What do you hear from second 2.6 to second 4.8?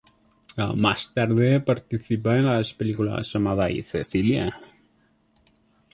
películas: "Amada" y "Cecilia".